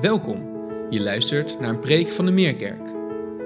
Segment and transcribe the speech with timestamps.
[0.00, 0.42] Welkom.
[0.90, 2.86] Je luistert naar een preek van de Meerkerk.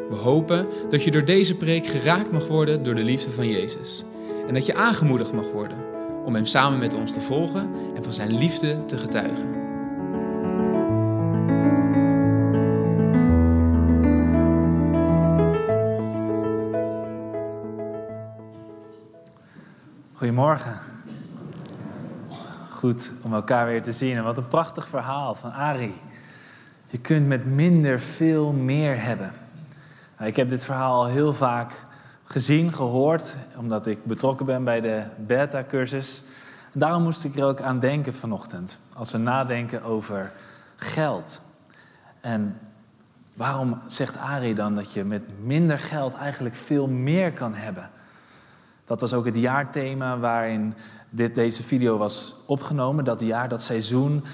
[0.09, 4.05] We hopen dat je door deze preek geraakt mag worden door de liefde van Jezus.
[4.47, 5.79] En dat je aangemoedigd mag worden
[6.25, 9.55] om Hem samen met ons te volgen en van Zijn liefde te getuigen.
[20.13, 20.79] Goedemorgen.
[22.71, 24.17] Goed om elkaar weer te zien.
[24.17, 25.95] En wat een prachtig verhaal van Ari.
[26.87, 29.33] Je kunt met minder veel meer hebben.
[30.17, 31.73] Nou, ik heb dit verhaal al heel vaak
[32.25, 36.23] gezien, gehoord, omdat ik betrokken ben bij de beta-cursus.
[36.73, 40.33] Daarom moest ik er ook aan denken vanochtend, als we nadenken over
[40.77, 41.41] geld.
[42.21, 42.59] En
[43.37, 47.91] waarom zegt Ari dan dat je met minder geld eigenlijk veel meer kan hebben?
[48.85, 50.75] Dat was ook het jaarthema waarin
[51.11, 53.05] dit, deze video was opgenomen.
[53.05, 54.25] Dat jaar, dat seizoen,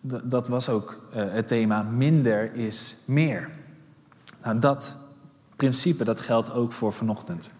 [0.00, 3.50] dat was ook uh, het thema minder is meer.
[4.42, 4.96] Nou, dat
[5.56, 7.50] principe dat geldt ook voor vanochtend.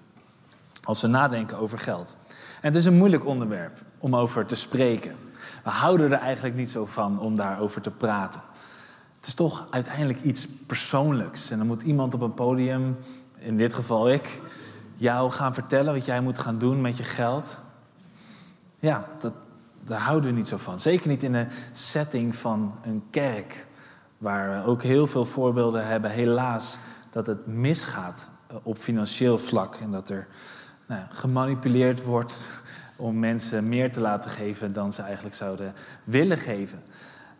[0.82, 2.16] Als we nadenken over geld.
[2.60, 5.16] En het is een moeilijk onderwerp om over te spreken.
[5.64, 8.40] We houden er eigenlijk niet zo van om daarover te praten.
[9.16, 11.50] Het is toch uiteindelijk iets persoonlijks.
[11.50, 12.96] En dan moet iemand op een podium,
[13.38, 14.40] in dit geval ik,
[14.94, 17.58] jou gaan vertellen wat jij moet gaan doen met je geld.
[18.78, 19.32] Ja, dat,
[19.84, 20.80] daar houden we niet zo van.
[20.80, 23.66] Zeker niet in de setting van een kerk,
[24.18, 26.78] waar we ook heel veel voorbeelden hebben, helaas,
[27.10, 29.74] dat het misgaat eh, op financieel vlak.
[29.74, 30.26] En dat er
[30.86, 32.40] nou, gemanipuleerd wordt
[32.96, 36.82] om mensen meer te laten geven dan ze eigenlijk zouden willen geven.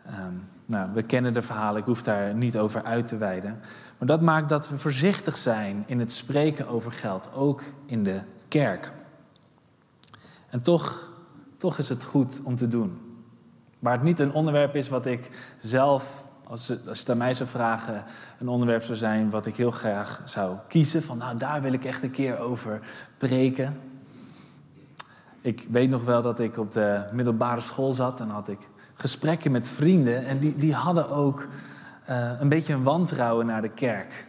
[0.06, 3.60] Um, nou, we kennen de verhalen, ik hoef daar niet over uit te wijden.
[3.98, 8.20] Maar dat maakt dat we voorzichtig zijn in het spreken over geld, ook in de
[8.48, 8.92] kerk.
[10.48, 11.09] En toch
[11.60, 12.98] toch is het goed om te doen.
[13.78, 17.48] Waar het niet een onderwerp is wat ik zelf, als, je het aan mij zou
[17.48, 18.04] vragen,
[18.38, 21.02] een onderwerp zou zijn wat ik heel graag zou kiezen.
[21.02, 22.80] Van nou, daar wil ik echt een keer over
[23.18, 23.76] preken.
[25.40, 29.52] Ik weet nog wel dat ik op de middelbare school zat en had ik gesprekken
[29.52, 30.24] met vrienden.
[30.24, 31.48] En die, die hadden ook
[32.10, 34.26] uh, een beetje een wantrouwen naar de kerk.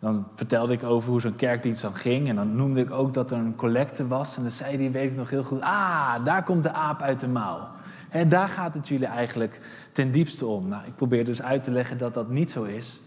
[0.00, 2.28] Dan vertelde ik over hoe zo'n kerkdienst dan ging.
[2.28, 4.36] En dan noemde ik ook dat er een collecte was.
[4.36, 7.20] En dan zei die, weet ik nog heel goed, ah, daar komt de aap uit
[7.20, 7.68] de mouw.
[8.08, 9.60] En daar gaat het jullie eigenlijk
[9.92, 10.68] ten diepste om.
[10.68, 13.00] Nou, ik probeer dus uit te leggen dat dat niet zo is.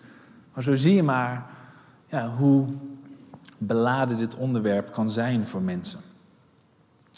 [0.54, 1.46] Maar zo zie je maar
[2.08, 2.68] ja, hoe
[3.58, 6.00] beladen dit onderwerp kan zijn voor mensen.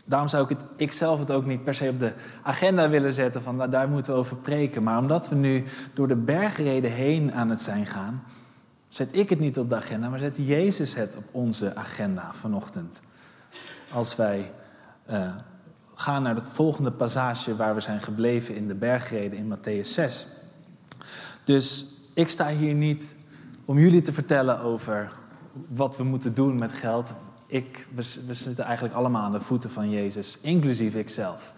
[0.06, 2.14] Daarom zou ik het, ik zelf het ook niet per se op de
[2.44, 4.84] agenda willen zetten van nou, daar moeten we over preken.
[4.84, 5.64] Maar omdat we nu
[5.94, 8.24] door de bergreden heen aan het zijn gaan,
[8.96, 13.02] Zet ik het niet op de agenda, maar zet Jezus het op onze agenda vanochtend.
[13.92, 14.52] Als wij
[15.10, 15.36] uh,
[15.94, 20.28] gaan naar het volgende passage waar we zijn gebleven in de bergreden in Matthäus 6.
[21.44, 23.16] Dus ik sta hier niet
[23.66, 25.12] om jullie te vertellen over
[25.68, 27.14] wat we moeten doen met geld.
[27.48, 31.54] Ik, we, we zitten eigenlijk allemaal aan de voeten van Jezus, inclusief ikzelf.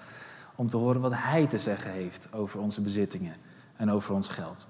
[0.56, 3.36] Om te horen wat Hij te zeggen heeft over onze bezittingen
[3.76, 4.68] en over ons geld.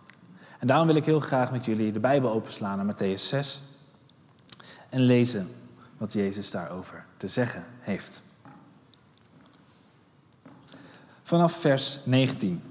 [0.60, 3.62] En daarom wil ik heel graag met jullie de Bijbel openslaan naar Matthäus 6
[4.90, 5.50] en lezen
[5.98, 8.22] wat Jezus daarover te zeggen heeft.
[11.24, 12.64] Vanaf vers 19.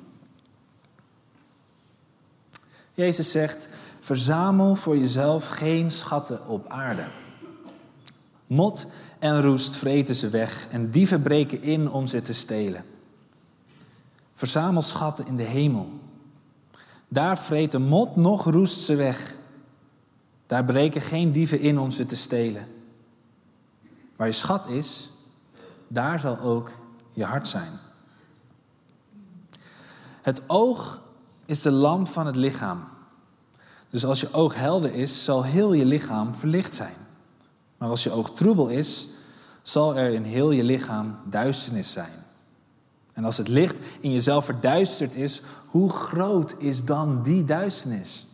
[2.94, 3.68] Jezus zegt:
[4.00, 7.04] Verzamel voor jezelf geen schatten op aarde.
[8.46, 8.86] Mot
[9.18, 12.84] en roest vreten ze weg en dieven breken in om ze te stelen.
[14.34, 15.90] Verzamel schatten in de hemel
[17.08, 19.36] daar vreten mot nog roest ze weg.
[20.46, 22.68] Daar breken geen dieven in om ze te stelen.
[24.16, 25.10] Waar je schat is,
[25.88, 26.70] daar zal ook
[27.12, 27.70] je hart zijn.
[30.22, 31.00] Het oog
[31.44, 32.84] is de lamp van het lichaam.
[33.90, 36.94] Dus als je oog helder is, zal heel je lichaam verlicht zijn.
[37.78, 39.08] Maar als je oog troebel is,
[39.62, 42.25] zal er in heel je lichaam duisternis zijn.
[43.16, 48.26] En als het licht in jezelf verduisterd is, hoe groot is dan die duisternis?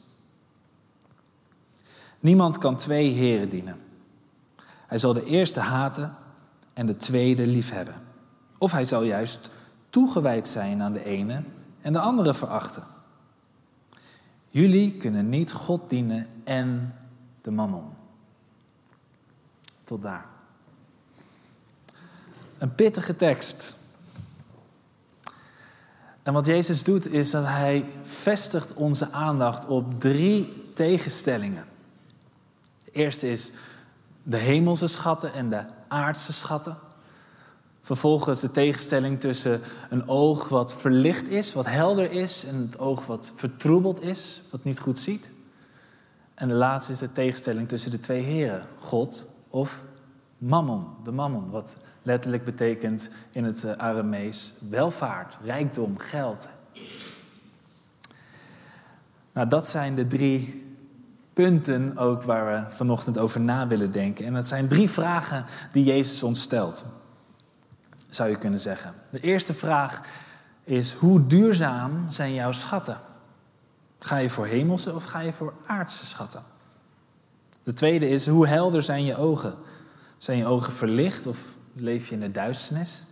[2.21, 3.79] Niemand kan twee heren dienen.
[4.87, 6.17] Hij zal de eerste haten
[6.73, 8.03] en de tweede liefhebben.
[8.59, 9.51] Of hij zal juist
[9.91, 11.45] toegewijd zijn aan de ene
[11.81, 12.85] en de andere verachten.
[14.49, 16.95] Jullie kunnen niet God dienen en
[17.41, 17.85] de mammon.
[19.85, 20.27] Tot daar.
[22.59, 23.81] Een pittige tekst.
[26.23, 31.65] En wat Jezus doet is dat hij vestigt onze aandacht op drie tegenstellingen.
[32.85, 33.51] De eerste is
[34.23, 36.77] de hemelse schatten en de aardse schatten.
[37.81, 39.61] Vervolgens de tegenstelling tussen
[39.91, 44.65] een oog wat verlicht is, wat helder is, en het oog wat vertroebeld is, wat
[44.65, 45.31] niet goed ziet.
[46.35, 49.83] En de laatste is de tegenstelling tussen de twee heren, God of
[50.43, 56.49] mammon, de mammon, wat letterlijk betekent in het eh, Aramees welvaart, rijkdom, geld.
[59.33, 60.67] Nou, dat zijn de drie
[61.33, 64.25] punten ook waar we vanochtend over na willen denken.
[64.27, 66.85] En dat zijn drie vragen die Jezus ons stelt,
[68.09, 68.95] zou je kunnen zeggen.
[69.11, 70.01] De eerste vraag
[70.65, 72.97] is, hoe duurzaam zijn jouw schatten?
[73.99, 76.43] Ga je voor hemelse of ga je voor aardse schatten?
[77.63, 79.55] De tweede is, hoe helder zijn je ogen?
[80.23, 83.05] Zijn je ogen verlicht of leef je in de duisternis?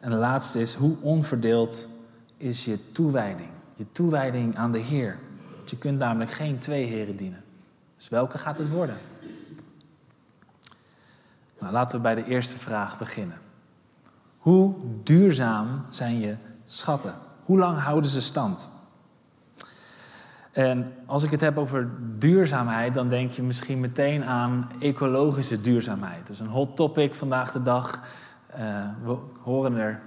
[0.00, 1.88] En de laatste is, hoe onverdeeld
[2.36, 3.48] is je toewijding?
[3.74, 5.18] Je toewijding aan de Heer.
[5.56, 7.44] Want je kunt namelijk geen twee heren dienen.
[7.96, 8.96] Dus welke gaat het worden?
[11.58, 13.38] Nou, laten we bij de eerste vraag beginnen.
[14.38, 17.14] Hoe duurzaam zijn je schatten?
[17.44, 18.68] Hoe lang houden ze stand?
[20.58, 26.20] En als ik het heb over duurzaamheid, dan denk je misschien meteen aan ecologische duurzaamheid.
[26.20, 28.00] Dat is een hot topic vandaag de dag.
[28.58, 30.00] Uh, we horen er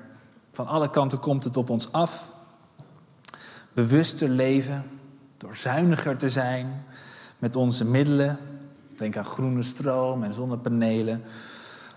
[0.51, 2.31] van alle kanten komt het op ons af.
[3.73, 4.83] Bewuster leven,
[5.37, 6.83] door zuiniger te zijn
[7.39, 8.37] met onze middelen.
[8.95, 11.23] Denk aan groene stroom en zonnepanelen.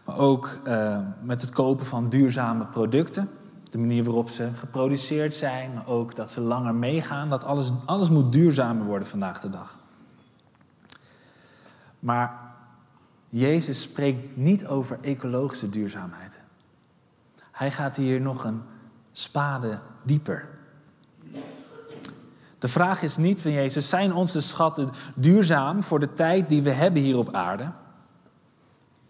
[0.04, 3.28] Maar ook uh, met het kopen van duurzame producten
[3.74, 7.30] de manier waarop ze geproduceerd zijn, maar ook dat ze langer meegaan.
[7.30, 9.78] Dat alles, alles moet duurzamer worden vandaag de dag.
[11.98, 12.40] Maar
[13.28, 16.40] Jezus spreekt niet over ecologische duurzaamheid.
[17.50, 18.62] Hij gaat hier nog een
[19.12, 20.48] spade dieper.
[22.58, 26.70] De vraag is niet van Jezus, zijn onze schatten duurzaam voor de tijd die we
[26.70, 27.70] hebben hier op aarde?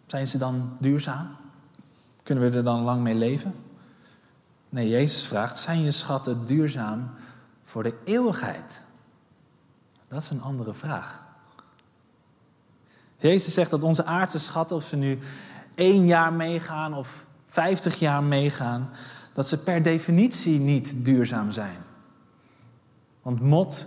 [0.07, 1.37] Zijn ze dan duurzaam?
[2.23, 3.55] Kunnen we er dan lang mee leven?
[4.75, 7.11] Nee, Jezus vraagt, zijn je schatten duurzaam
[7.63, 8.83] voor de eeuwigheid?
[10.09, 11.23] Dat is een andere vraag.
[13.17, 15.19] Jezus zegt dat onze aardse schatten, of ze nu
[15.75, 18.91] één jaar meegaan of vijftig jaar meegaan,
[19.33, 21.77] dat ze per definitie niet duurzaam zijn.
[23.23, 23.87] Want mot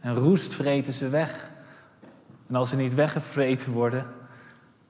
[0.00, 1.52] en roest vreten ze weg.
[2.46, 4.06] En als ze niet weggevreten worden,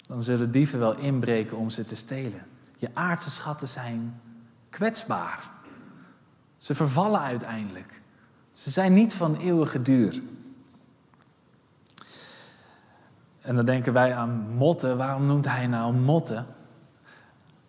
[0.07, 2.47] dan zullen dieven wel inbreken om ze te stelen.
[2.77, 4.21] Je aardse schatten zijn
[4.71, 5.51] kwetsbaar.
[6.57, 8.03] Ze vervallen uiteindelijk.
[8.53, 10.23] Ze zijn niet van eeuwige duur.
[13.41, 14.97] En dan denken wij aan motten.
[14.97, 16.47] Waarom noemt hij nou motten?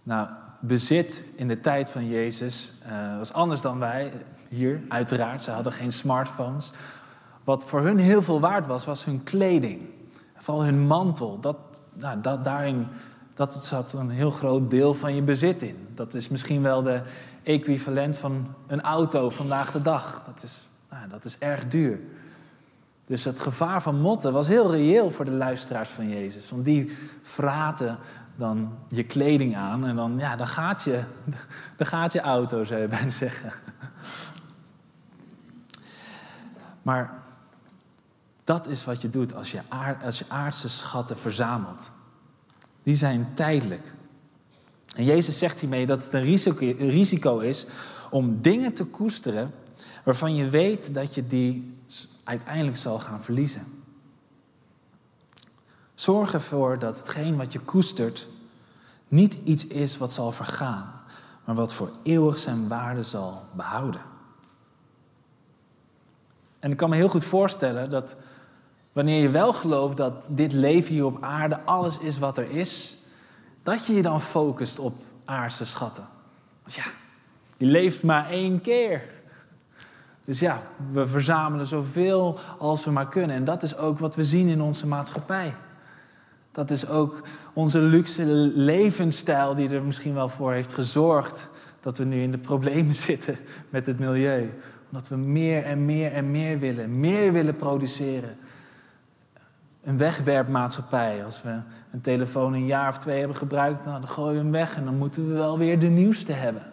[0.03, 4.11] Nou, bezit in de tijd van Jezus uh, was anders dan wij
[4.49, 5.43] hier, uiteraard.
[5.43, 6.71] Ze hadden geen smartphones.
[7.43, 9.81] Wat voor hun heel veel waard was, was hun kleding.
[10.37, 11.39] Vooral hun mantel.
[11.39, 11.57] Dat,
[11.97, 12.87] nou, dat, daarin
[13.49, 15.87] dat zat een heel groot deel van je bezit in.
[15.95, 17.01] Dat is misschien wel de
[17.43, 20.23] equivalent van een auto vandaag de dag.
[20.25, 21.99] Dat is, nou, dat is erg duur.
[23.03, 26.49] Dus het gevaar van motten was heel reëel voor de luisteraars van Jezus.
[26.49, 27.97] Want die vraten
[28.35, 31.03] dan je kleding aan en dan, ja, dan, gaat, je,
[31.77, 33.51] dan gaat je auto, zou je bijna zeggen.
[36.81, 37.19] Maar
[38.43, 41.91] dat is wat je doet als je, aard, als je aardse schatten verzamelt
[42.83, 43.95] die zijn tijdelijk.
[44.95, 47.65] En Jezus zegt hiermee dat het een risico is
[48.09, 49.53] om dingen te koesteren
[50.03, 51.77] waarvan je weet dat je die
[52.23, 53.63] uiteindelijk zal gaan verliezen.
[55.95, 58.27] Zorg ervoor dat hetgeen wat je koestert
[59.07, 61.01] niet iets is wat zal vergaan,
[61.45, 64.01] maar wat voor eeuwig zijn waarde zal behouden.
[66.59, 68.15] En ik kan me heel goed voorstellen dat
[68.91, 72.97] Wanneer je wel gelooft dat dit leven hier op aarde alles is wat er is,
[73.63, 74.95] dat je je dan focust op
[75.25, 76.07] aardse schatten.
[76.61, 76.83] Want ja,
[77.57, 79.03] je leeft maar één keer.
[80.25, 83.35] Dus ja, we verzamelen zoveel als we maar kunnen.
[83.35, 85.53] En dat is ook wat we zien in onze maatschappij.
[86.51, 87.21] Dat is ook
[87.53, 92.37] onze luxe levensstijl die er misschien wel voor heeft gezorgd dat we nu in de
[92.37, 93.37] problemen zitten
[93.69, 94.53] met het milieu.
[94.91, 98.37] Omdat we meer en meer en meer willen, meer willen produceren
[99.83, 101.25] een wegwerpmaatschappij.
[101.25, 101.59] Als we
[101.91, 104.97] een telefoon een jaar of twee hebben gebruikt, dan gooien we hem weg en dan
[104.97, 106.71] moeten we wel weer de nieuwste hebben.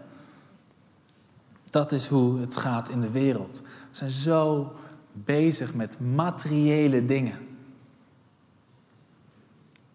[1.70, 3.60] Dat is hoe het gaat in de wereld.
[3.60, 4.72] We zijn zo
[5.12, 7.38] bezig met materiële dingen.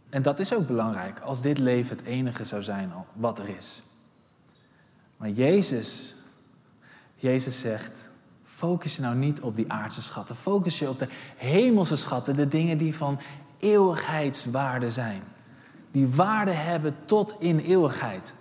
[0.09, 3.81] En dat is ook belangrijk als dit leven het enige zou zijn wat er is.
[5.17, 6.15] Maar Jezus,
[7.15, 8.09] Jezus zegt,
[8.63, 10.35] Focus je nou niet op die aardse schatten.
[10.35, 13.19] Focus je op de hemelse schatten, de dingen die van
[13.57, 15.23] eeuwigheidswaarde zijn.
[15.91, 18.33] die waarde hebben tot in eeuwigheid.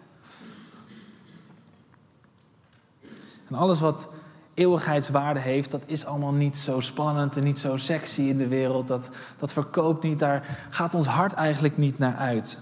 [3.49, 4.09] En alles wat
[4.55, 8.89] eeuwigheidswaarde heeft, dat is allemaal niet zo spannend en niet zo sexy in de wereld.
[8.89, 12.59] Dat, dat verkoopt niet, daar gaat ons hart eigenlijk niet naar uit.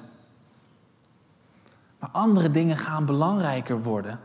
[1.98, 4.20] Maar andere dingen gaan belangrijker worden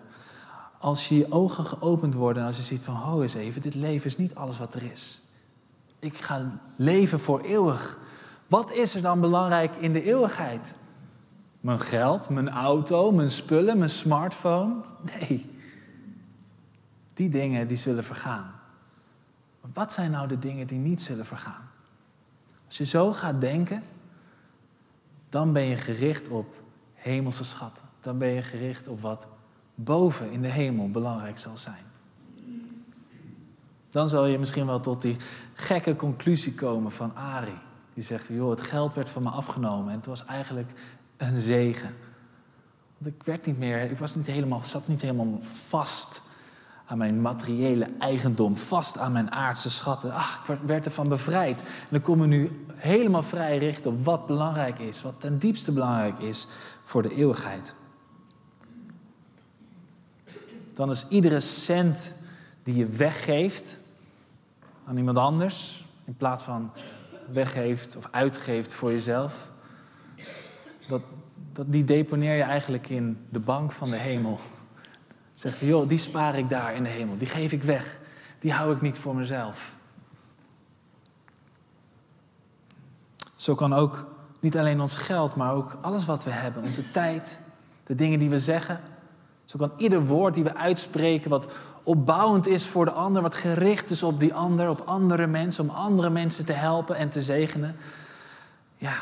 [0.85, 3.75] als je je ogen geopend worden en als je ziet van, ho eens even, dit
[3.75, 5.21] leven is niet alles wat er is.
[5.99, 7.97] Ik ga leven voor eeuwig.
[8.47, 10.75] Wat is er dan belangrijk in de eeuwigheid?
[11.59, 14.75] Mijn geld, mijn auto, mijn spullen, mijn smartphone?
[15.19, 15.49] Nee.
[17.13, 18.51] Die dingen die zullen vergaan.
[19.73, 21.69] Wat zijn nou de dingen die niet zullen vergaan?
[22.65, 23.83] Als je zo gaat denken,
[25.29, 26.61] dan ben je gericht op
[26.93, 27.85] hemelse schatten.
[27.99, 29.27] Dan ben je gericht op wat
[29.75, 31.83] boven in de hemel belangrijk zal zijn.
[33.89, 35.17] Dan zal je misschien wel tot die
[35.53, 37.59] gekke conclusie komen van Ari.
[37.93, 40.71] Die zegt joh, het geld werd van me afgenomen en het was eigenlijk
[41.17, 41.95] een zegen.
[42.97, 46.21] Want ik werd niet meer, ik was niet helemaal, zat niet helemaal vast
[46.85, 50.13] aan mijn materiële eigendom, vast aan mijn aardse schatten.
[50.13, 51.61] Ach, ik werd ervan bevrijd.
[51.61, 55.71] En dan kom ik nu helemaal vrij richten op wat belangrijk is, wat ten diepste
[55.71, 56.47] belangrijk is
[56.83, 57.75] voor de eeuwigheid.
[60.75, 62.13] Dan is iedere cent
[62.63, 63.79] die je weggeeft
[64.85, 66.71] aan iemand anders, in plaats van
[67.31, 69.51] weggeeft of uitgeeft voor jezelf,
[70.87, 71.01] dat,
[71.53, 74.39] dat, die deponeer je eigenlijk in de bank van de hemel.
[75.33, 77.17] Zeg van, joh, die spaar ik daar in de hemel.
[77.17, 77.99] Die geef ik weg.
[78.39, 79.75] Die hou ik niet voor mezelf.
[83.35, 84.05] Zo kan ook
[84.39, 87.39] niet alleen ons geld, maar ook alles wat we hebben, onze tijd,
[87.83, 88.81] de dingen die we zeggen.
[89.45, 91.47] Zo kan ieder woord die we uitspreken, wat
[91.83, 95.75] opbouwend is voor de ander, wat gericht is op die ander, op andere mensen, om
[95.75, 97.75] andere mensen te helpen en te zegenen.
[98.77, 98.93] Ja,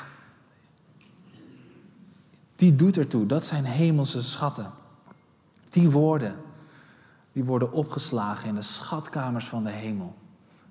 [2.56, 3.26] die doet ertoe.
[3.26, 4.72] Dat zijn hemelse schatten.
[5.70, 6.36] Die woorden,
[7.32, 10.16] die worden opgeslagen in de schatkamers van de hemel.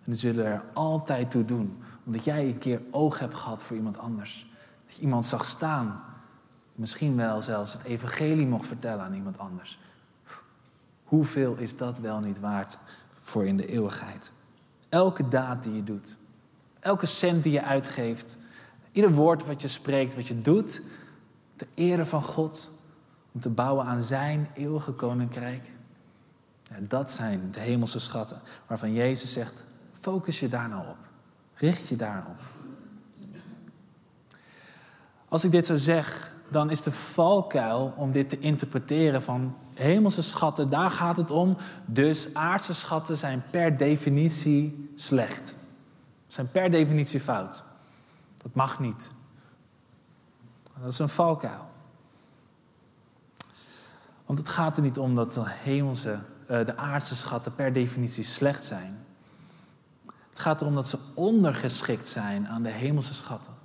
[0.04, 3.76] En die zullen er altijd toe doen, omdat jij een keer oog hebt gehad voor
[3.76, 4.46] iemand anders.
[4.86, 6.02] Dat je iemand zag staan,
[6.74, 9.78] misschien wel zelfs het evangelie mocht vertellen aan iemand anders.
[11.04, 12.78] Hoeveel is dat wel niet waard
[13.20, 14.32] voor in de eeuwigheid?
[14.88, 16.16] Elke daad die je doet,
[16.80, 18.36] elke cent die je uitgeeft,
[18.92, 20.82] ieder woord wat je spreekt, wat je doet,
[21.56, 22.70] ter ere van God,
[23.32, 25.70] om te bouwen aan zijn eeuwige koninkrijk.
[26.62, 29.64] Ja, dat zijn de hemelse schatten waarvan Jezus zegt,
[30.00, 30.96] focus je daar nou op.
[31.54, 32.40] Richt je daar op.
[35.28, 40.22] Als ik dit zo zeg, dan is de valkuil om dit te interpreteren van hemelse
[40.22, 41.56] schatten, daar gaat het om.
[41.86, 45.54] Dus aardse schatten zijn per definitie slecht.
[46.26, 47.64] Zijn per definitie fout.
[48.36, 49.12] Dat mag niet.
[50.80, 51.70] Dat is een valkuil.
[54.26, 58.24] Want het gaat er niet om dat de hemelse, eh, de aardse schatten per definitie
[58.24, 59.04] slecht zijn.
[60.30, 63.61] Het gaat erom dat ze ondergeschikt zijn aan de hemelse schatten.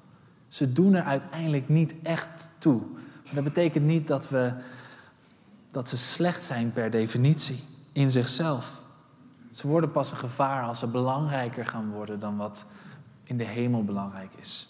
[0.47, 2.81] Ze doen er uiteindelijk niet echt toe.
[3.25, 4.53] Maar dat betekent niet dat, we,
[5.71, 8.81] dat ze slecht zijn per definitie in zichzelf.
[9.51, 12.65] Ze worden pas een gevaar als ze belangrijker gaan worden dan wat
[13.23, 14.67] in de hemel belangrijk is.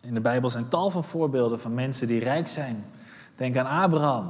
[0.00, 2.84] In de Bijbel zijn tal van voorbeelden van mensen die rijk zijn.
[3.34, 4.26] Denk aan Abraham.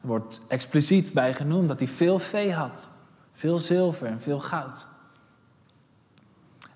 [0.00, 2.88] Er wordt expliciet bij genoemd dat hij veel vee had.
[3.32, 4.86] Veel zilver en veel goud.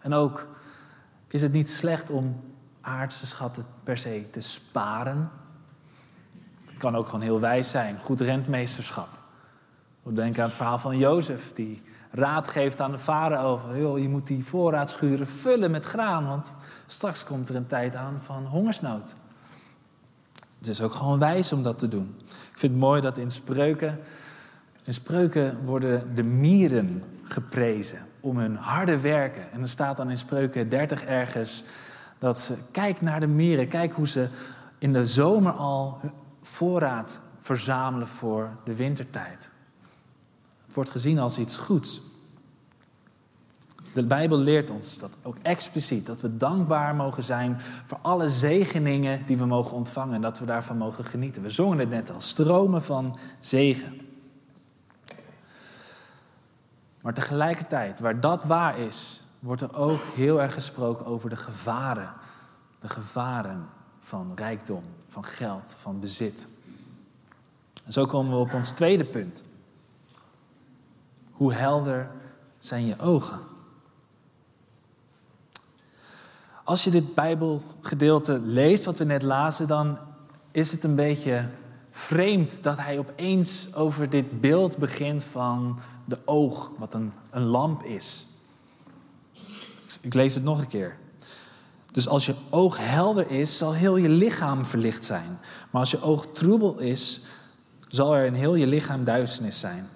[0.00, 0.46] En ook
[1.28, 2.40] is het niet slecht om
[2.80, 5.30] aardse schatten per se te sparen.
[6.64, 7.98] Het kan ook gewoon heel wijs zijn.
[7.98, 9.08] Goed rentmeesterschap.
[10.02, 13.98] Denk aan het verhaal van Jozef, die raad geeft aan de vader over.
[13.98, 16.52] Je moet die voorraadschuren vullen met graan, want
[16.86, 19.14] straks komt er een tijd aan van hongersnood.
[20.58, 22.16] Het is ook gewoon wijs om dat te doen.
[22.26, 23.98] Ik vind het mooi dat in spreuken,
[24.88, 29.52] in spreuken worden de mieren geprezen om hun harde werken.
[29.52, 31.64] En er staat dan in spreuken 30 ergens
[32.18, 34.28] dat ze, kijk naar de mieren, kijk hoe ze
[34.78, 36.00] in de zomer al
[36.42, 39.50] voorraad verzamelen voor de wintertijd.
[40.64, 42.00] Het wordt gezien als iets goeds.
[43.94, 49.26] De Bijbel leert ons dat ook expliciet, dat we dankbaar mogen zijn voor alle zegeningen
[49.26, 51.42] die we mogen ontvangen en dat we daarvan mogen genieten.
[51.42, 54.06] We zongen het net al, stromen van zegen.
[57.08, 62.12] Maar tegelijkertijd, waar dat waar is, wordt er ook heel erg gesproken over de gevaren.
[62.80, 63.66] De gevaren
[64.00, 66.48] van rijkdom, van geld, van bezit.
[67.84, 69.44] En zo komen we op ons tweede punt.
[71.30, 72.10] Hoe helder
[72.58, 73.38] zijn je ogen?
[76.64, 79.98] als je dit Bijbelgedeelte leest, wat we net lazen, dan
[80.50, 81.48] is het een beetje
[81.90, 87.82] vreemd dat hij opeens over dit beeld begint van de oog, wat een, een lamp
[87.82, 88.26] is.
[90.00, 90.96] Ik lees het nog een keer.
[91.92, 95.38] Dus als je oog helder is, zal heel je lichaam verlicht zijn.
[95.70, 97.22] Maar als je oog troebel is,
[97.88, 99.88] zal er in heel je lichaam duisternis zijn.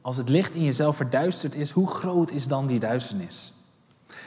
[0.00, 3.52] Als het licht in jezelf verduisterd is, hoe groot is dan die duisternis?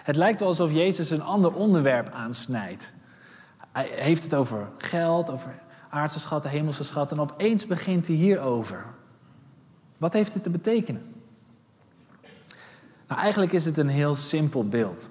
[0.04, 2.92] Het lijkt wel alsof Jezus een ander onderwerp aansnijdt.
[3.72, 7.18] Hij heeft het over geld, over aardse schatten, hemelse schatten.
[7.18, 8.86] En opeens begint hij hierover.
[10.02, 11.14] Wat heeft dit te betekenen?
[13.08, 15.10] Nou, eigenlijk is het een heel simpel beeld.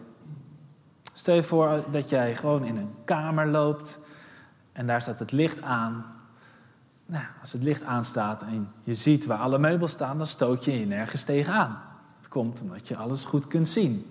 [1.12, 3.98] Stel je voor dat jij gewoon in een kamer loopt
[4.72, 6.04] en daar staat het licht aan.
[7.06, 10.78] Nou, als het licht aanstaat en je ziet waar alle meubels staan, dan stoot je
[10.78, 11.80] je nergens tegenaan.
[12.16, 14.06] Het komt omdat je alles goed kunt zien.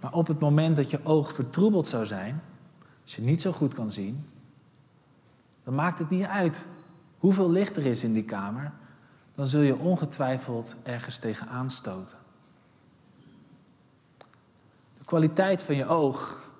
[0.00, 2.42] Maar op het moment dat je oog vertroebeld zou zijn,
[3.02, 4.24] als je niet zo goed kan zien,
[5.62, 6.66] dan maakt het niet uit
[7.18, 8.72] hoeveel licht er is in die kamer,
[9.34, 12.16] dan zul je ongetwijfeld ergens tegenaan stoten.
[14.98, 16.50] De kwaliteit van je oog,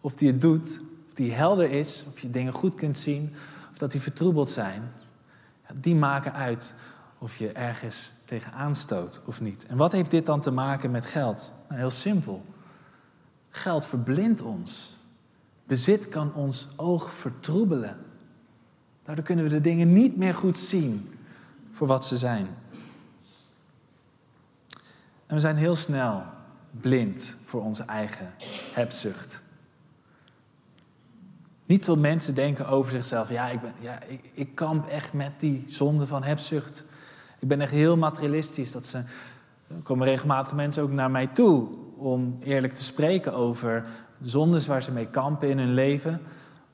[0.00, 3.34] of die het doet, of die helder is, of je dingen goed kunt zien,
[3.70, 4.92] of dat die vertroebeld zijn,
[5.74, 6.74] die maken uit
[7.18, 9.66] of je ergens tegenaan stoot of niet.
[9.66, 11.52] En wat heeft dit dan te maken met geld?
[11.68, 12.44] Nou, heel simpel.
[13.50, 14.96] Geld verblindt ons.
[15.64, 17.96] Bezit kan ons oog vertroebelen.
[19.02, 21.17] Daardoor kunnen we de dingen niet meer goed zien
[21.78, 22.48] voor wat ze zijn.
[25.26, 26.22] En we zijn heel snel
[26.70, 28.34] blind voor onze eigen
[28.72, 29.42] hebzucht.
[31.66, 35.40] Niet veel mensen denken over zichzelf, ja, ik, ben, ja ik, ik kamp echt met
[35.40, 36.84] die zonde van hebzucht.
[37.38, 38.72] Ik ben echt heel materialistisch.
[38.72, 38.98] Dat ze,
[39.68, 43.84] er komen regelmatig mensen ook naar mij toe om eerlijk te spreken over
[44.20, 46.20] zondes waar ze mee kampen in hun leven.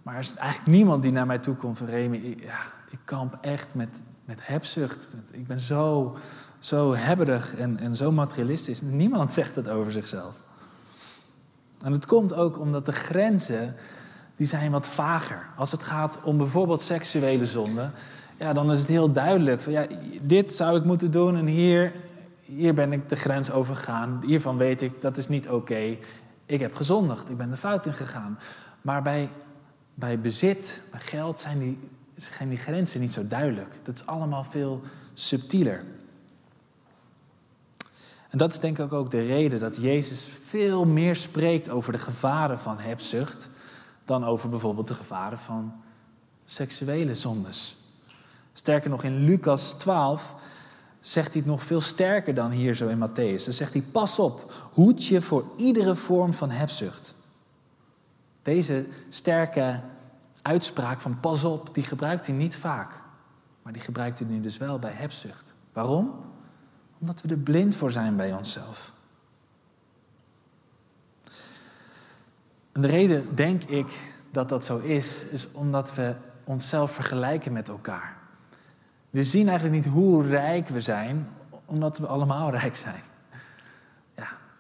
[0.03, 2.59] Maar er is eigenlijk niemand die naar mij toe komt van Remy, ja,
[2.91, 5.09] ik kamp echt met, met hebzucht.
[5.33, 6.17] Ik ben zo,
[6.59, 8.81] zo hebberig en, en zo materialistisch.
[8.81, 10.43] Niemand zegt het over zichzelf.
[11.83, 13.75] En het komt ook omdat de grenzen,
[14.37, 15.47] die zijn wat vager.
[15.57, 17.93] Als het gaat om bijvoorbeeld seksuele zonden,
[18.39, 19.61] ja, dan is het heel duidelijk.
[19.61, 19.87] Van, ja,
[20.23, 21.93] dit zou ik moeten doen en hier,
[22.41, 24.23] hier ben ik de grens overgegaan.
[24.27, 25.97] Hiervan weet ik, dat is niet oké.
[26.47, 28.39] Ik heb gezondigd, ik ben de fout in gegaan.
[28.83, 29.31] Maar bij,
[29.95, 31.79] bij bezit, bij geld, zijn die,
[32.17, 33.79] zijn die grenzen niet zo duidelijk.
[33.83, 34.83] Dat is allemaal veel
[35.15, 35.85] subtieler.
[38.29, 41.99] En dat is denk ik ook de reden dat Jezus veel meer spreekt over de
[41.99, 43.51] gevaren van hebzucht
[44.05, 45.73] dan over bijvoorbeeld de gevaren van
[46.45, 47.77] seksuele zondes.
[48.53, 50.35] Sterker nog, in Lucas 12
[51.01, 53.45] zegt hij het nog veel sterker dan hier zo in Matthäus.
[53.45, 57.15] Dan zegt hij, pas op, hoed je voor iedere vorm van hebzucht.
[58.43, 59.81] Deze sterke
[60.45, 63.03] uitspraak van pas op, die gebruikt hij niet vaak.
[63.63, 65.55] Maar die gebruikt hij nu dus wel bij hebzucht.
[65.73, 66.15] Waarom?
[66.99, 68.93] Omdat we er blind voor zijn bij onszelf.
[72.73, 77.69] En de reden, denk ik, dat dat zo is, is omdat we onszelf vergelijken met
[77.69, 78.17] elkaar.
[79.11, 81.29] We zien eigenlijk niet hoe rijk we zijn,
[81.65, 83.03] omdat we allemaal rijk zijn.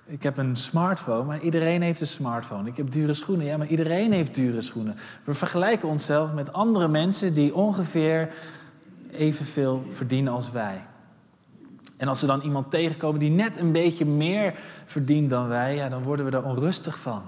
[0.07, 2.69] Ik heb een smartphone, maar iedereen heeft een smartphone.
[2.69, 4.97] Ik heb dure schoenen, ja, maar iedereen heeft dure schoenen.
[5.25, 8.35] We vergelijken onszelf met andere mensen die ongeveer
[9.11, 10.85] evenveel verdienen als wij.
[11.97, 15.88] En als we dan iemand tegenkomen die net een beetje meer verdient dan wij, ja,
[15.88, 17.23] dan worden we er onrustig van.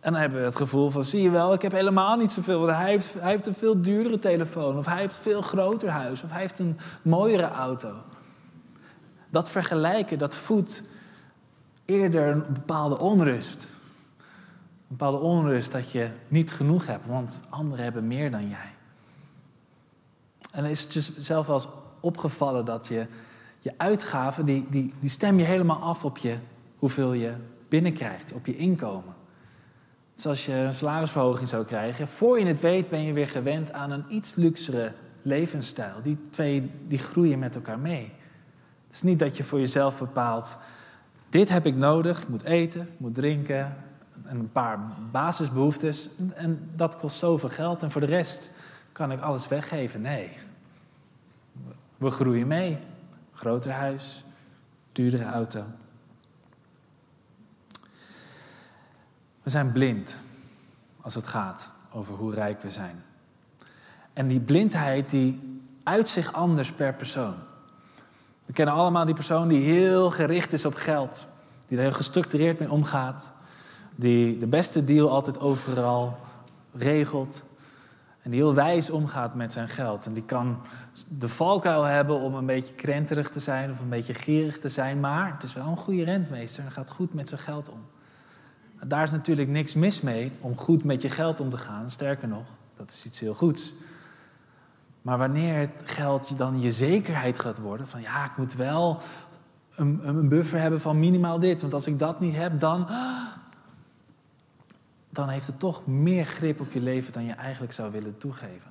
[0.00, 2.60] En dan hebben we het gevoel van, zie je wel, ik heb helemaal niet zoveel.
[2.60, 4.78] Want hij heeft, hij heeft een veel duurdere telefoon.
[4.78, 6.22] Of hij heeft een veel groter huis.
[6.22, 7.92] Of hij heeft een mooiere auto.
[9.30, 10.82] Dat vergelijken, dat voedt
[11.84, 13.64] eerder een bepaalde onrust.
[14.88, 18.72] Een bepaalde onrust dat je niet genoeg hebt, want anderen hebben meer dan jij.
[20.50, 21.68] En is het dus zelf wel eens
[22.00, 23.06] opgevallen dat je
[23.58, 26.38] je uitgaven, die, die, die stem je helemaal af op je,
[26.78, 27.32] hoeveel je
[27.68, 29.14] binnenkrijgt, op je inkomen.
[30.14, 33.72] Dus als je een salarisverhoging zou krijgen, voor je het weet ben je weer gewend
[33.72, 34.92] aan een iets luxere
[35.22, 35.94] levensstijl.
[36.02, 38.12] Die twee die groeien met elkaar mee.
[38.86, 40.56] Het is niet dat je voor jezelf bepaalt,
[41.34, 43.76] dit heb ik nodig, ik moet eten, ik moet drinken
[44.24, 44.78] en een paar
[45.10, 46.08] basisbehoeftes.
[46.34, 48.50] En dat kost zoveel geld en voor de rest
[48.92, 50.00] kan ik alles weggeven.
[50.00, 50.30] Nee,
[51.96, 52.78] we groeien mee.
[53.32, 54.24] Groter huis,
[54.92, 55.64] duurdere auto.
[59.42, 60.18] We zijn blind
[61.00, 63.02] als het gaat over hoe rijk we zijn.
[64.12, 67.34] En die blindheid die uit zich anders per persoon.
[68.44, 71.26] We kennen allemaal die persoon die heel gericht is op geld,
[71.66, 73.32] die er heel gestructureerd mee omgaat.
[73.96, 76.18] die de beste deal altijd overal
[76.72, 77.44] regelt.
[78.22, 80.06] En die heel wijs omgaat met zijn geld.
[80.06, 80.58] En die kan
[81.08, 85.00] de valkuil hebben om een beetje krenterig te zijn of een beetje gierig te zijn.
[85.00, 87.86] Maar het is wel een goede rentmeester en gaat goed met zijn geld om.
[88.88, 91.90] Daar is natuurlijk niks mis mee om goed met je geld om te gaan.
[91.90, 92.44] Sterker nog,
[92.76, 93.72] dat is iets heel goeds.
[95.04, 99.00] Maar wanneer het geld dan je zekerheid gaat worden, van ja, ik moet wel
[99.74, 102.88] een, een buffer hebben van minimaal dit, want als ik dat niet heb, dan,
[105.10, 108.70] dan heeft het toch meer grip op je leven dan je eigenlijk zou willen toegeven.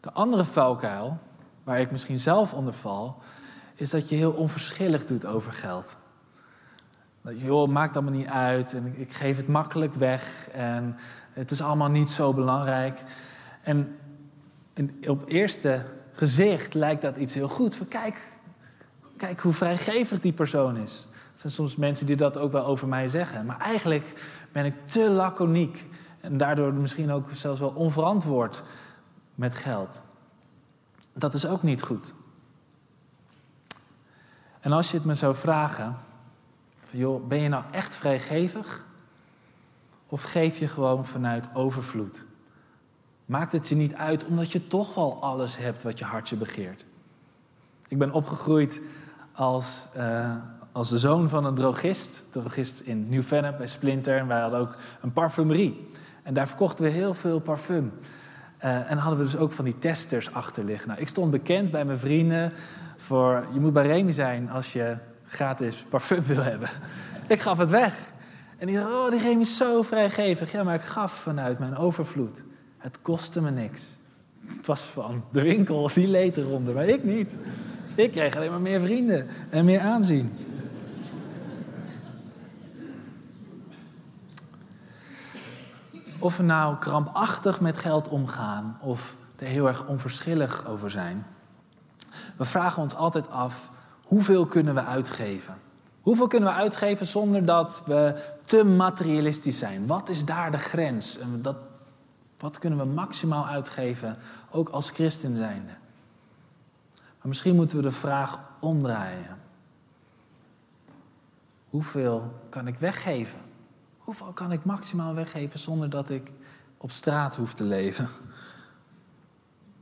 [0.00, 1.18] De andere vuilkuil,
[1.64, 3.18] waar ik misschien zelf onder val,
[3.74, 5.96] is dat je heel onverschillig doet over geld.
[7.22, 10.96] Dat joh, maakt allemaal niet uit en ik geef het makkelijk weg en
[11.32, 13.02] het is allemaal niet zo belangrijk.
[13.62, 13.97] En,
[15.06, 17.74] op eerste gezicht lijkt dat iets heel goed.
[17.74, 18.32] Van kijk,
[19.16, 21.06] kijk hoe vrijgevig die persoon is.
[21.12, 23.46] Er zijn soms mensen die dat ook wel over mij zeggen.
[23.46, 24.12] Maar eigenlijk
[24.52, 25.88] ben ik te laconiek.
[26.20, 28.62] En daardoor misschien ook zelfs wel onverantwoord
[29.34, 30.02] met geld.
[31.12, 32.14] Dat is ook niet goed.
[34.60, 35.96] En als je het me zou vragen,
[36.84, 38.84] van, joh, ben je nou echt vrijgevig?
[40.06, 42.26] Of geef je gewoon vanuit overvloed?
[43.28, 46.84] Maakt het je niet uit omdat je toch wel alles hebt wat je hartje begeert?
[47.88, 48.80] Ik ben opgegroeid
[49.32, 50.34] als, uh,
[50.72, 52.24] als de zoon van een drogist.
[52.32, 54.16] Drogist in Nieuw-Vennep bij Splinter.
[54.16, 55.90] En wij hadden ook een parfumerie.
[56.22, 57.92] En daar verkochten we heel veel parfum.
[58.64, 60.88] Uh, en hadden we dus ook van die testers achter liggen.
[60.88, 62.52] Nou, ik stond bekend bij mijn vrienden
[62.96, 63.46] voor...
[63.52, 66.68] je moet bij Remy zijn als je gratis parfum wil hebben.
[67.26, 68.12] ik gaf het weg.
[68.58, 70.52] En die dacht, oh, die Remy is zo vrijgevig.
[70.52, 72.42] Ja, maar ik gaf vanuit mijn overvloed.
[72.88, 73.82] Het kostte me niks.
[74.46, 77.36] Het was van de winkel, die leed eronder, maar ik niet.
[77.94, 80.36] Ik kreeg alleen maar meer vrienden en meer aanzien.
[86.18, 91.26] Of we nou krampachtig met geld omgaan of er heel erg onverschillig over zijn.
[92.36, 93.70] We vragen ons altijd af,
[94.04, 95.54] hoeveel kunnen we uitgeven?
[96.00, 99.86] Hoeveel kunnen we uitgeven zonder dat we te materialistisch zijn?
[99.86, 101.18] Wat is daar de grens?
[101.42, 101.56] Dat,
[102.38, 104.16] wat kunnen we maximaal uitgeven,
[104.50, 105.72] ook als christen zijnde?
[106.94, 109.36] Maar misschien moeten we de vraag omdraaien.
[111.70, 113.38] Hoeveel kan ik weggeven?
[113.98, 116.32] Hoeveel kan ik maximaal weggeven zonder dat ik
[116.76, 118.08] op straat hoef te leven?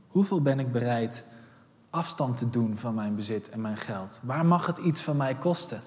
[0.07, 1.25] Hoeveel ben ik bereid
[1.89, 4.19] afstand te doen van mijn bezit en mijn geld?
[4.23, 5.81] Waar mag het iets van mij kosten?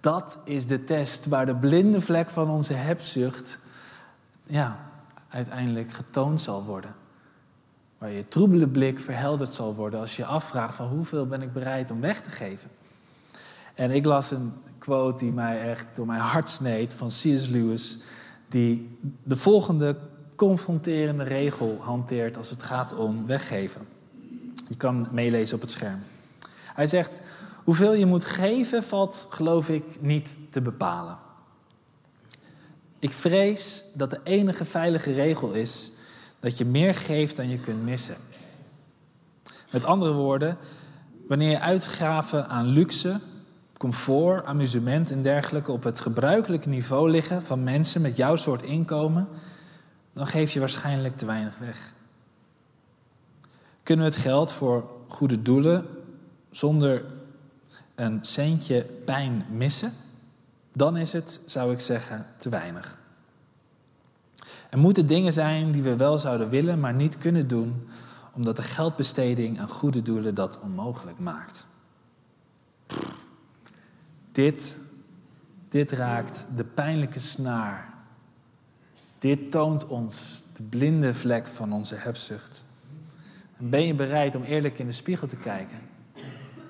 [0.00, 3.58] Dat is de test waar de blinde vlek van onze hebzucht
[4.46, 4.87] ja,
[5.28, 6.94] uiteindelijk getoond zal worden.
[7.98, 11.90] Waar je troebele blik verhelderd zal worden als je afvraagt van hoeveel ben ik bereid
[11.90, 12.70] om weg te geven.
[13.74, 17.48] En ik las een quote die mij echt door mijn hart sneed van C.S.
[17.48, 17.98] Lewis,
[18.48, 19.96] die de volgende
[20.36, 23.86] confronterende regel hanteert als het gaat om weggeven.
[24.68, 25.98] Je kan meelezen op het scherm.
[26.74, 27.20] Hij zegt:
[27.64, 31.18] Hoeveel je moet geven valt, geloof ik, niet te bepalen.
[32.98, 35.90] Ik vrees dat de enige veilige regel is
[36.40, 38.16] dat je meer geeft dan je kunt missen.
[39.70, 40.56] Met andere woorden,
[41.28, 43.20] wanneer je uitgaven aan luxe,
[43.78, 49.28] comfort, amusement en dergelijke op het gebruikelijke niveau liggen van mensen met jouw soort inkomen,
[50.12, 51.92] dan geef je waarschijnlijk te weinig weg.
[53.82, 55.86] Kunnen we het geld voor goede doelen
[56.50, 57.04] zonder
[57.94, 59.92] een centje pijn missen?
[60.78, 62.98] Dan is het, zou ik zeggen, te weinig.
[64.70, 67.88] Er moeten dingen zijn die we wel zouden willen, maar niet kunnen doen,
[68.32, 71.66] omdat de geldbesteding aan goede doelen dat onmogelijk maakt.
[74.32, 74.80] Dit,
[75.68, 77.94] dit raakt de pijnlijke snaar.
[79.18, 82.64] Dit toont ons de blinde vlek van onze hebzucht.
[83.56, 85.78] En ben je bereid om eerlijk in de spiegel te kijken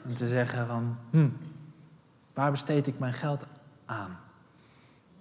[0.05, 1.29] en te zeggen van, hm,
[2.35, 3.47] waar besteed ik mijn geld
[3.89, 4.19] aan?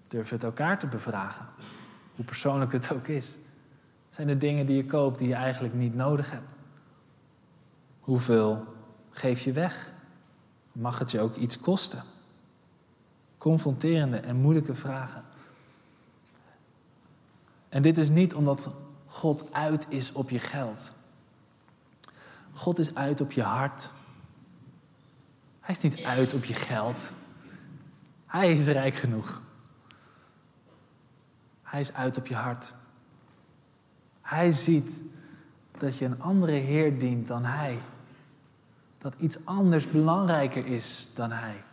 [0.08, 1.46] Durf het elkaar te bevragen.
[2.16, 3.36] Hoe persoonlijk het ook is.
[4.10, 6.52] Zijn er dingen die je koopt die je eigenlijk niet nodig hebt?
[8.00, 8.66] Hoeveel
[9.12, 9.94] geef je weg?
[10.72, 12.04] Mag het je ook iets kosten?
[13.38, 15.24] Confronterende en moeilijke vragen.
[17.70, 18.70] En dit is niet omdat
[19.06, 20.92] God uit is op je geld.
[22.54, 23.92] God is uit op je hart.
[25.60, 27.12] Hij is niet uit op je geld.
[28.28, 29.42] Hij is rijk genoeg.
[31.64, 32.74] Hij is uit op je hart.
[34.22, 35.04] Hij ziet
[35.78, 37.78] dat je een andere Heer dient dan Hij.
[38.98, 41.64] Dat iets anders belangrijker is dan Hij.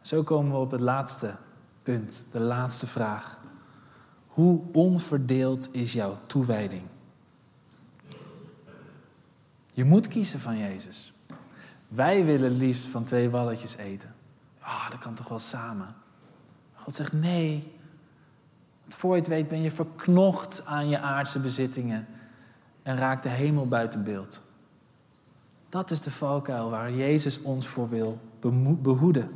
[0.00, 1.36] Zo komen we op het laatste
[1.82, 3.40] punt, de laatste vraag.
[4.26, 6.82] Hoe onverdeeld is jouw toewijding?
[9.74, 11.11] Je moet kiezen van Jezus.
[11.94, 14.14] Wij willen liefst van twee walletjes eten.
[14.60, 15.94] Ah, dat kan toch wel samen.
[16.74, 17.76] God zegt nee.
[18.82, 22.06] Want voor je het weet ben je verknocht aan je aardse bezittingen
[22.82, 24.40] en raakt de hemel buiten beeld.
[25.68, 28.20] Dat is de valkuil waar Jezus ons voor wil
[28.82, 29.30] behoeden.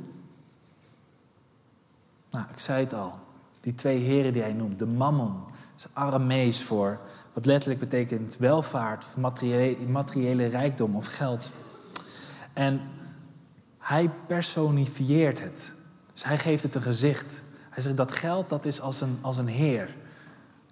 [2.31, 3.19] Nou, ik zei het al.
[3.61, 5.45] Die twee heren die hij noemt, de mammon,
[5.77, 7.01] is Aramees voor,
[7.33, 11.51] wat letterlijk betekent welvaart, of materiële, materiële rijkdom of geld.
[12.57, 12.81] En
[13.79, 15.73] hij personifieert het.
[16.13, 17.43] Dus hij geeft het een gezicht.
[17.71, 19.97] Hij zegt dat geld dat is als een, als een heer.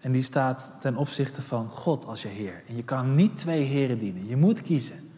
[0.00, 2.62] En die staat ten opzichte van God als je heer.
[2.68, 4.26] En je kan niet twee heren dienen.
[4.26, 5.10] Je moet kiezen.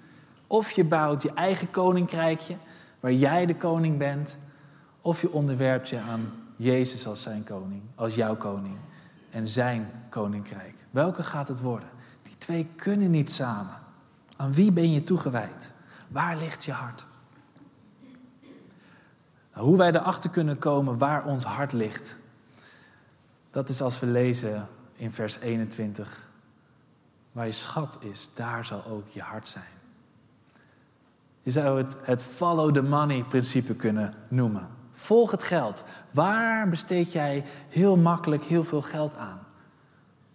[0.47, 2.57] Of je bouwt je eigen koninkrijkje,
[3.01, 4.37] waar jij de koning bent.
[5.01, 8.77] Of je onderwerpt je aan Jezus als zijn koning, als jouw koning.
[9.31, 10.75] En zijn koninkrijk.
[10.91, 11.89] Welke gaat het worden?
[12.23, 13.75] Die twee kunnen niet samen.
[14.37, 15.75] Aan wie ben je toegewijd?
[16.09, 17.07] Waar ligt je hart?
[19.51, 22.17] Hoe wij erachter kunnen komen waar ons hart ligt,
[23.51, 26.25] dat is als we lezen in vers 21.
[27.33, 29.65] Waar je schat is, daar zal ook je hart zijn.
[31.41, 34.69] Je zou het het follow the money principe kunnen noemen.
[34.93, 35.85] Volg het geld.
[36.11, 39.47] Waar besteed jij heel makkelijk heel veel geld aan?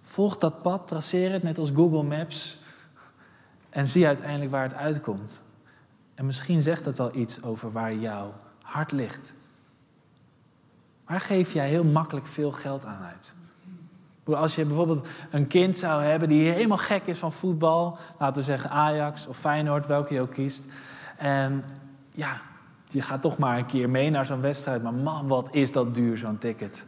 [0.01, 2.59] Volg dat pad, traceer het net als Google Maps
[3.69, 5.41] en zie uiteindelijk waar het uitkomt.
[6.21, 9.33] En misschien zegt dat wel iets over waar jouw hart ligt.
[11.05, 13.35] Waar geef jij heel makkelijk veel geld aan uit?
[14.37, 18.41] Als je bijvoorbeeld een kind zou hebben die helemaal gek is van voetbal, laten we
[18.41, 20.65] zeggen Ajax of Feyenoord, welke je ook kiest.
[21.17, 21.63] En
[22.11, 22.41] ja,
[22.87, 25.95] je gaat toch maar een keer mee naar zo'n wedstrijd, maar man, wat is dat
[25.95, 26.85] duur, zo'n ticket.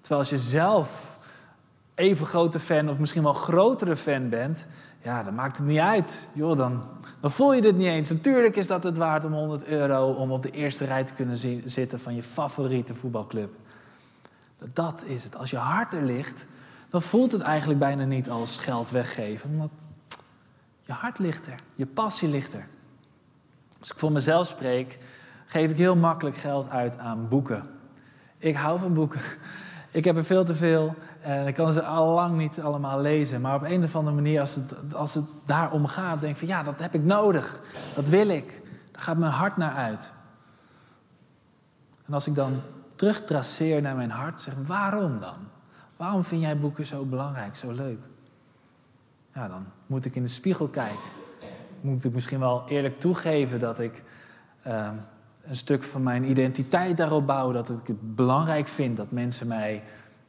[0.00, 1.18] Terwijl als je zelf
[1.94, 4.66] even grote fan of misschien wel grotere fan bent,
[5.02, 6.28] ja, dan maakt het niet uit.
[6.34, 6.82] Joh, dan,
[7.20, 8.10] dan voel je dit niet eens.
[8.10, 11.36] Natuurlijk is dat het waard om 100 euro om op de eerste rij te kunnen
[11.64, 13.54] zitten van je favoriete voetbalclub.
[14.72, 15.36] Dat is het.
[15.36, 16.46] Als je hart er ligt,
[16.90, 19.50] dan voelt het eigenlijk bijna niet als geld weggeven.
[19.50, 19.70] Omdat
[20.80, 22.66] je hart ligt er, je passie ligt er.
[23.78, 24.98] Als ik voor mezelf spreek,
[25.46, 27.62] geef ik heel makkelijk geld uit aan boeken.
[28.38, 29.20] Ik hou van boeken.
[29.96, 33.40] Ik heb er veel te veel en ik kan ze al lang niet allemaal lezen.
[33.40, 36.48] Maar op een of andere manier, als het, als het daarom gaat, denk ik van
[36.48, 37.60] ja, dat heb ik nodig.
[37.94, 38.62] Dat wil ik.
[38.92, 40.12] Daar gaat mijn hart naar uit.
[42.06, 42.62] En als ik dan
[42.96, 45.36] terugtraceer naar mijn hart, zeg waarom dan?
[45.96, 48.00] Waarom vind jij boeken zo belangrijk, zo leuk?
[49.34, 51.10] Ja, dan moet ik in de spiegel kijken.
[51.80, 54.02] Moet ik misschien wel eerlijk toegeven dat ik
[54.66, 54.90] uh,
[55.46, 57.52] een stuk van mijn identiteit daarop bouw.
[57.52, 59.82] Dat ik het belangrijk vind dat mensen mij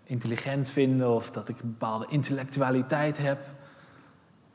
[0.04, 3.40] intelligent vinden of dat ik een bepaalde intellectualiteit heb.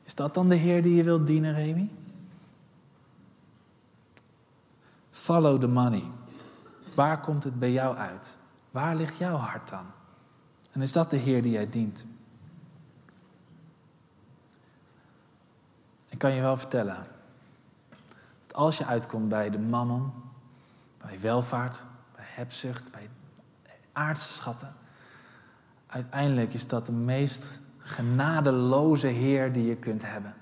[0.03, 1.89] Is dat dan de Heer die je wilt dienen, Remy?
[5.11, 6.03] Follow the money.
[6.95, 8.37] Waar komt het bij jou uit?
[8.71, 9.85] Waar ligt jouw hart dan?
[10.71, 12.05] En is dat de Heer die jij dient?
[16.09, 17.05] Ik kan je wel vertellen
[18.41, 20.11] dat als je uitkomt bij de mammon,
[21.03, 21.85] bij welvaart,
[22.15, 23.09] bij hebzucht, bij
[23.91, 24.73] aardse schatten.
[25.87, 30.33] Uiteindelijk is dat de meest genadeloze Heer die je kunt hebben.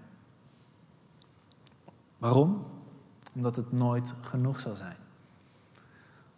[2.17, 2.65] Waarom?
[3.33, 4.95] Omdat het nooit genoeg zal zijn.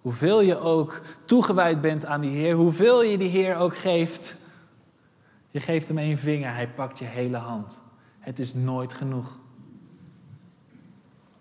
[0.02, 4.36] Hoeveel je ook toegewijd bent aan die Heer, hoeveel je die Heer ook geeft,
[5.50, 7.82] je geeft hem één vinger, hij pakt je hele hand.
[8.20, 9.40] Het is nooit genoeg.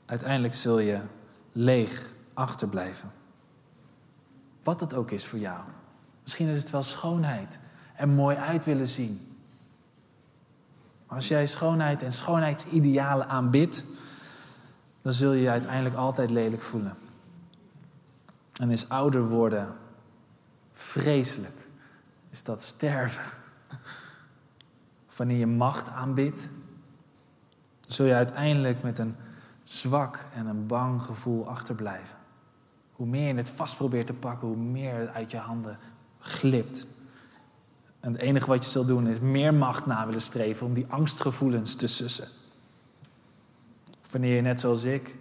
[0.06, 1.00] Uiteindelijk zul je
[1.52, 3.12] leeg achterblijven.
[4.62, 5.60] Wat het ook is voor jou.
[6.22, 7.58] Misschien is het wel schoonheid
[7.94, 9.36] en mooi uit willen zien.
[11.06, 13.84] Maar als jij schoonheid en schoonheidsidealen aanbidt,
[15.02, 16.96] dan zul je je uiteindelijk altijd lelijk voelen.
[18.52, 19.74] En is ouder worden
[20.70, 21.68] vreselijk.
[22.30, 23.24] Is dat sterven.
[25.16, 26.50] Wanneer je macht aanbidt,
[27.80, 29.16] zul je uiteindelijk met een
[29.62, 32.16] zwak en een bang gevoel achterblijven.
[33.02, 35.78] Hoe meer je het vast probeert te pakken, hoe meer het uit je handen
[36.18, 36.86] glipt.
[38.00, 40.86] En het enige wat je zult doen is meer macht na willen streven om die
[40.88, 42.28] angstgevoelens te sussen.
[44.10, 45.16] Wanneer je net zoals ik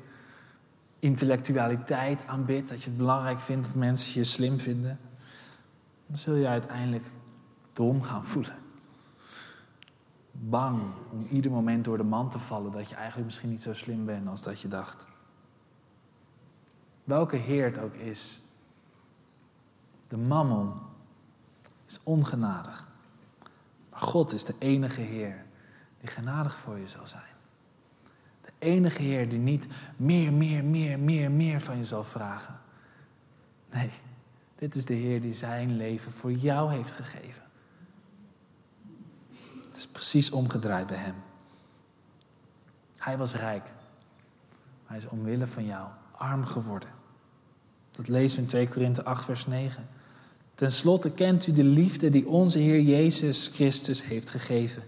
[0.99, 4.99] intellectualiteit aanbidt, dat je het belangrijk vindt dat mensen je slim vinden,
[6.07, 7.05] dan zul je uiteindelijk
[7.73, 8.55] dom gaan voelen
[10.31, 13.73] bang om ieder moment door de man te vallen dat je eigenlijk misschien niet zo
[13.73, 15.07] slim bent als dat je dacht.
[17.03, 18.39] Welke Heer het ook is.
[20.07, 20.73] De mammon
[21.87, 22.87] is ongenadig.
[23.89, 25.45] Maar God is de enige Heer
[25.99, 27.21] die genadig voor je zal zijn.
[28.41, 32.59] De enige Heer die niet meer, meer, meer, meer, meer van je zal vragen.
[33.71, 33.89] Nee,
[34.55, 37.43] dit is de Heer die zijn leven voor jou heeft gegeven.
[39.67, 41.15] Het is precies omgedraaid bij Hem.
[42.97, 43.71] Hij was rijk.
[44.85, 45.87] Hij is omwille van jou
[46.21, 46.89] arm geworden.
[47.91, 49.87] Dat lezen we in 2 Korinthe 8, vers 9.
[50.55, 54.83] Ten slotte kent u de liefde die onze Heer Jezus Christus heeft gegeven.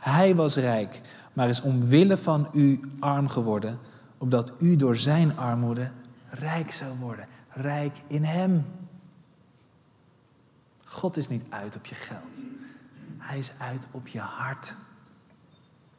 [0.00, 1.00] Hij was rijk,
[1.32, 3.78] maar is omwille van u arm geworden,
[4.18, 5.90] opdat u door zijn armoede
[6.28, 7.26] rijk zou worden.
[7.48, 8.64] Rijk in Hem.
[10.84, 12.44] God is niet uit op je geld.
[13.18, 14.76] Hij is uit op je hart.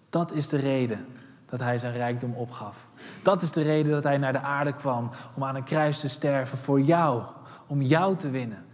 [0.10, 1.06] Dat is de reden
[1.50, 2.88] dat hij zijn rijkdom opgaf.
[3.24, 6.10] Dat is de reden dat hij naar de aarde kwam om aan een kruis te
[6.10, 7.24] sterven voor jou,
[7.68, 8.66] om jou te winnen.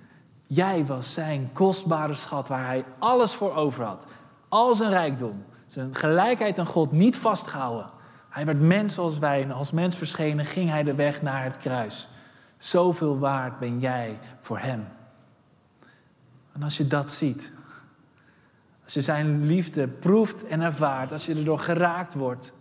[0.44, 4.08] Jij was zijn kostbare schat waar hij alles voor over had.
[4.50, 7.90] Al zijn rijkdom, zijn gelijkheid aan God niet vastgehouden.
[8.30, 11.58] Hij werd mens zoals wij en als mens verschenen ging hij de weg naar het
[11.58, 12.08] kruis.
[12.58, 14.88] Zoveel waard ben jij voor hem.
[16.54, 17.52] En als je dat ziet,
[18.84, 22.54] als je zijn liefde proeft en ervaart, als je erdoor geraakt wordt,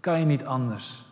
[0.00, 1.04] dan kan je niet anders.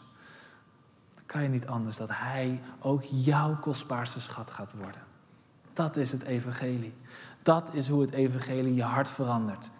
[1.15, 5.01] Dan kan je niet anders dat Hij ook jouw kostbaarste schat gaat worden.
[5.73, 6.95] Dat is het evangelie.
[7.43, 9.71] Dat is hoe het evangelie je hart verandert.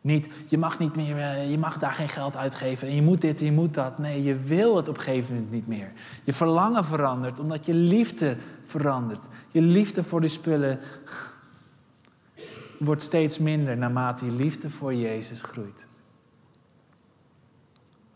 [0.00, 3.20] Niet, je mag, niet meer, eh, je mag daar geen geld uitgeven en je moet
[3.20, 3.98] dit je moet dat.
[3.98, 5.92] Nee, je wil het op een gegeven moment niet meer.
[6.24, 9.28] Je verlangen verandert omdat je liefde verandert.
[9.50, 10.78] Je liefde voor die spullen
[12.78, 15.86] wordt steeds minder naarmate je liefde voor Jezus groeit.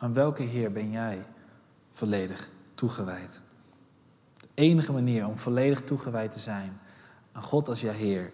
[0.00, 1.26] Aan welke Heer ben jij
[1.90, 3.40] volledig toegewijd?
[4.40, 6.80] De enige manier om volledig toegewijd te zijn
[7.32, 8.30] aan God als je Heer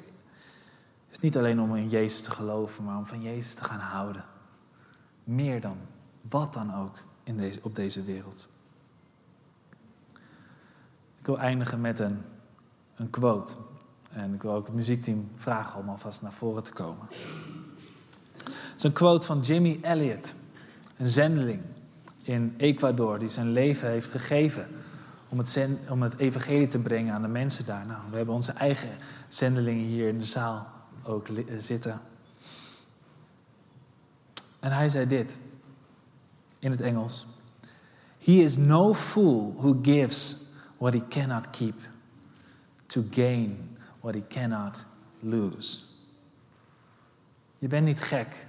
[1.10, 4.24] is niet alleen om in Jezus te geloven, maar om van Jezus te gaan houden.
[5.24, 5.76] Meer dan
[6.28, 8.48] wat dan ook in deze, op deze wereld.
[11.18, 12.22] Ik wil eindigen met een,
[12.94, 13.54] een quote.
[14.10, 17.06] En ik wil ook het muziekteam vragen om alvast naar voren te komen.
[17.08, 20.34] Het is een quote van Jimmy Elliot,
[20.96, 21.60] een zendeling
[22.22, 24.68] in Ecuador, die zijn leven heeft gegeven
[25.28, 27.86] om het, om het evangelie te brengen aan de mensen daar.
[27.86, 28.88] Nou, we hebben onze eigen
[29.28, 30.66] zendelingen hier in de zaal
[31.02, 32.00] ook eh, zitten.
[34.60, 35.38] En hij zei dit
[36.58, 37.26] in het Engels.
[38.18, 40.36] He is no fool who gives
[40.76, 41.74] what he cannot keep
[42.86, 44.84] to gain what he cannot
[45.20, 45.78] lose.
[47.58, 48.46] Je bent niet gek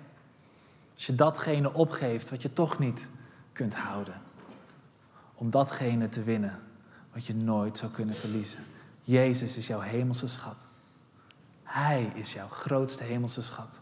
[0.98, 3.10] als je datgene opgeeft wat je toch niet
[3.52, 4.22] kunt houden.
[5.34, 6.60] Om datgene te winnen
[7.14, 8.60] wat je nooit zou kunnen verliezen.
[9.02, 10.68] Jezus is jouw hemelse schat.
[11.64, 13.82] Hij is jouw grootste hemelse schat.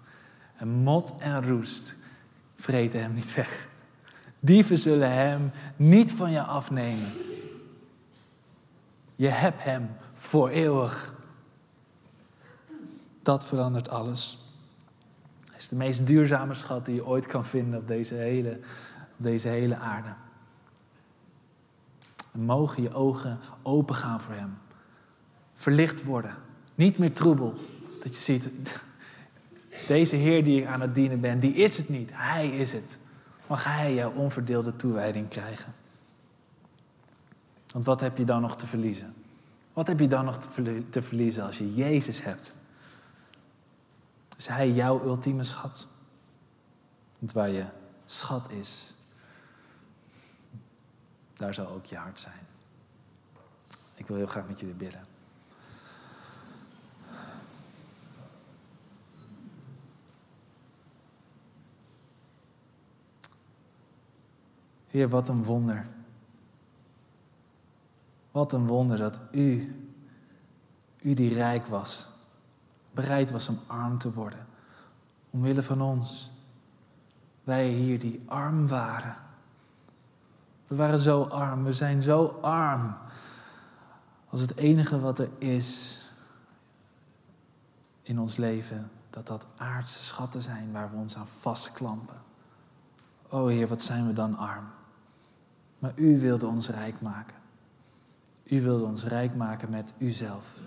[0.56, 1.96] En mot en roest
[2.56, 3.68] vreten hem niet weg.
[4.40, 7.14] Dieven zullen hem niet van je afnemen.
[9.16, 11.14] Je hebt hem voor eeuwig.
[13.22, 14.45] Dat verandert alles.
[15.56, 18.60] Hij is de meest duurzame schat die je ooit kan vinden op deze hele,
[19.18, 20.14] op deze hele aarde.
[22.32, 24.58] En mogen je ogen open gaan voor hem.
[25.54, 26.36] Verlicht worden.
[26.76, 27.54] Niet meer troebel.
[28.00, 28.50] Dat je ziet,
[29.88, 32.10] deze Heer die ik aan het dienen ben, die is het niet.
[32.14, 33.00] Hij is het.
[33.48, 35.74] Mag Hij jouw onverdeelde toewijding krijgen.
[37.72, 39.14] Want wat heb je dan nog te verliezen?
[39.74, 40.38] Wat heb je dan nog
[40.90, 42.56] te verliezen als je Jezus hebt?
[44.38, 45.88] Is Hij jouw ultieme schat?
[47.20, 47.66] Want waar je
[48.06, 48.94] schat is,
[51.34, 52.48] daar zal ook je hart zijn.
[53.94, 55.06] Ik wil heel graag met jullie bidden.
[64.88, 65.86] Heer, wat een wonder.
[68.32, 69.76] Wat een wonder dat u,
[71.02, 72.08] u die rijk was,
[72.96, 74.46] bereid was om arm te worden.
[75.30, 76.32] Omwille van ons.
[77.44, 79.16] Wij hier die arm waren.
[80.68, 82.96] We waren zo arm, we zijn zo arm.
[84.30, 86.02] Als het enige wat er is
[88.02, 92.22] in ons leven, dat dat aardse schatten zijn waar we ons aan vastklampen.
[93.28, 94.66] O Heer, wat zijn we dan arm.
[95.80, 97.38] Maar u wilde ons rijk maken.
[98.44, 100.58] U wilde ons rijk maken met uzelf.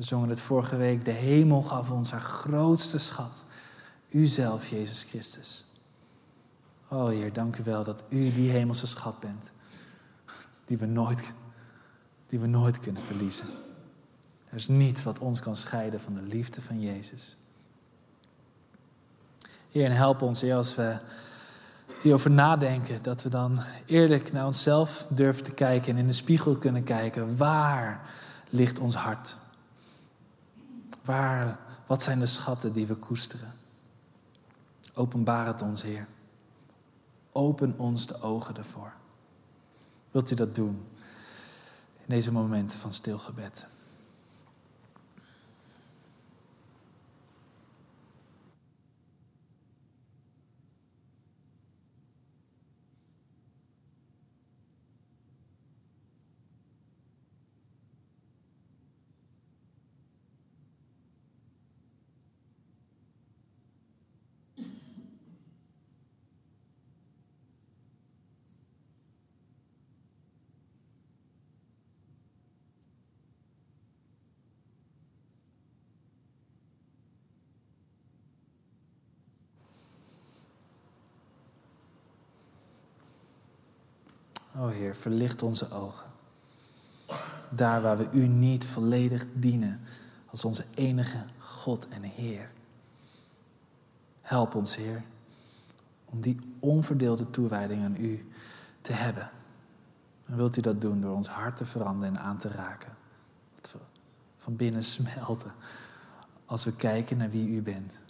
[0.00, 1.04] We zongen het vorige week.
[1.04, 3.44] De hemel gaf ons haar grootste schat.
[4.08, 5.64] Uzelf, Jezus Christus.
[6.88, 9.52] O Heer, dank u wel dat u die hemelse schat bent.
[10.64, 11.32] die we nooit,
[12.26, 13.46] die we nooit kunnen verliezen.
[14.48, 17.36] Er is niets wat ons kan scheiden van de liefde van Jezus.
[19.70, 20.98] Heer, en help ons, Heer, als we
[22.02, 26.56] hierover nadenken, dat we dan eerlijk naar onszelf durven te kijken en in de spiegel
[26.56, 27.36] kunnen kijken.
[27.36, 28.10] Waar
[28.48, 29.36] ligt ons hart?
[31.04, 33.52] Waar, wat zijn de schatten die we koesteren?
[34.94, 36.06] Openbaar het ons, Heer.
[37.32, 38.92] Open ons de ogen ervoor.
[40.10, 40.84] Wilt u dat doen
[41.96, 43.66] in deze momenten van stilgebed?
[84.60, 86.10] O Heer, verlicht onze ogen.
[87.54, 89.80] Daar waar we U niet volledig dienen
[90.26, 92.50] als onze enige God en Heer.
[94.20, 95.02] Help ons, Heer,
[96.04, 98.30] om die onverdeelde toewijding aan U
[98.80, 99.30] te hebben.
[100.24, 102.96] En wilt U dat doen door ons hart te veranderen en aan te raken.
[103.60, 103.78] Dat we
[104.36, 105.52] van binnen smelten
[106.44, 108.00] als we kijken naar wie U bent.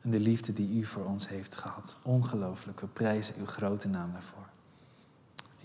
[0.00, 1.96] En de liefde die U voor ons heeft gehad.
[2.02, 4.46] Ongelooflijk, we prijzen Uw grote naam daarvoor.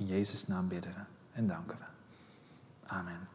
[0.04, 0.99] In Jezus' naam bidden we
[1.34, 1.84] en danken we.
[2.86, 3.28] Amen.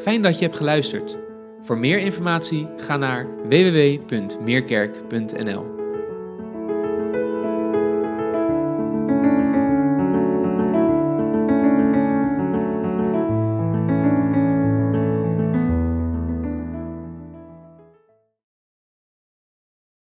[0.00, 1.16] Fijn dat je hebt geluisterd.
[1.62, 5.75] Voor meer informatie ga naar www.meerkerk.nl.